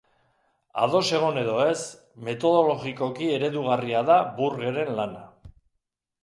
[0.85, 1.83] Ados egon edo ez,
[2.29, 5.23] metodologikoki eredugarria da Burgeren lana.